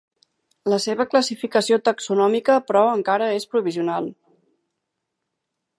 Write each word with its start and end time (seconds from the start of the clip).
La 0.73 0.77
seva 0.85 1.05
classificació 1.11 1.79
taxonòmica, 1.89 2.57
però 2.71 2.83
encara 2.95 3.29
és 3.41 3.47
provisional. 3.53 4.13